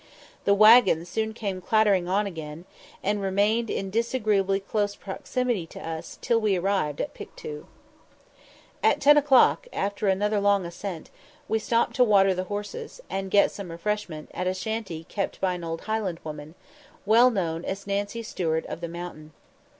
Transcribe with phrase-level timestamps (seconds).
[0.45, 2.65] The waggon soon came clattering on again,
[3.03, 7.67] and remained in disagreeably close proximity to us till we arrived at Pictou.
[8.81, 11.11] At ten o'clock, after another long ascent,
[11.47, 15.53] we stopped to water the horses, and get some refreshment, at a shanty kept by
[15.53, 16.55] an old Highland woman,
[17.05, 19.33] well known as "_Nancy Stuart of the Mountain.